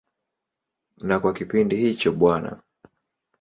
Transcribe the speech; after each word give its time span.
Na 1.07 1.15
kwa 1.19 1.31
kipindi 1.37 1.75
hicho 1.81 2.09
Bw. 2.17 2.23